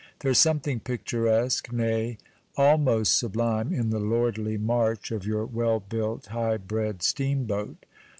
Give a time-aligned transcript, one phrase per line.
[0.21, 2.17] There is something picturesque, nay,
[2.57, 7.85] almost sublime, in the lordly march of your well built, high bred steamboat.